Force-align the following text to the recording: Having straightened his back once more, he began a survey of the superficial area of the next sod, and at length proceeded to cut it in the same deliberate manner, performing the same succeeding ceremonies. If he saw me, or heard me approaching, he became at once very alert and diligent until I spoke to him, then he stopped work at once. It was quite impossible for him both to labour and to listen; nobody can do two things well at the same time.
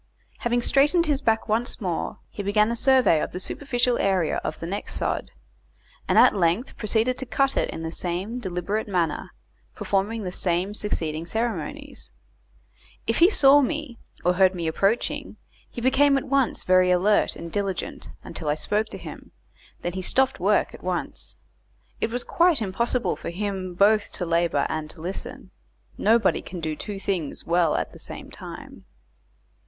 Having 0.39 0.63
straightened 0.63 1.05
his 1.05 1.21
back 1.21 1.47
once 1.47 1.79
more, 1.79 2.17
he 2.31 2.41
began 2.41 2.71
a 2.71 2.75
survey 2.75 3.21
of 3.21 3.33
the 3.33 3.39
superficial 3.39 3.99
area 3.99 4.37
of 4.43 4.59
the 4.59 4.65
next 4.65 4.95
sod, 4.95 5.29
and 6.07 6.17
at 6.17 6.35
length 6.35 6.75
proceeded 6.75 7.19
to 7.19 7.25
cut 7.27 7.55
it 7.55 7.69
in 7.69 7.83
the 7.83 7.91
same 7.91 8.39
deliberate 8.39 8.87
manner, 8.87 9.29
performing 9.75 10.23
the 10.23 10.31
same 10.31 10.73
succeeding 10.73 11.27
ceremonies. 11.27 12.09
If 13.05 13.19
he 13.19 13.29
saw 13.29 13.61
me, 13.61 13.99
or 14.25 14.33
heard 14.33 14.55
me 14.55 14.65
approaching, 14.65 15.37
he 15.69 15.81
became 15.81 16.17
at 16.17 16.23
once 16.25 16.63
very 16.63 16.89
alert 16.89 17.35
and 17.35 17.51
diligent 17.51 18.09
until 18.23 18.49
I 18.49 18.55
spoke 18.55 18.87
to 18.87 18.97
him, 18.97 19.29
then 19.83 19.93
he 19.93 20.01
stopped 20.01 20.39
work 20.39 20.73
at 20.73 20.83
once. 20.83 21.35
It 21.99 22.09
was 22.09 22.23
quite 22.23 22.59
impossible 22.59 23.15
for 23.15 23.29
him 23.29 23.75
both 23.75 24.11
to 24.13 24.25
labour 24.25 24.65
and 24.67 24.89
to 24.89 24.99
listen; 25.01 25.51
nobody 25.95 26.41
can 26.41 26.59
do 26.59 26.75
two 26.75 26.97
things 26.99 27.45
well 27.45 27.75
at 27.75 27.93
the 27.93 27.99
same 27.99 28.31
time. 28.31 28.85